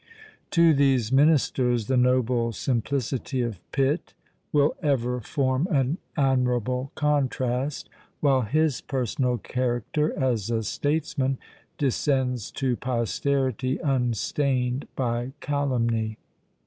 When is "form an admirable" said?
5.21-6.91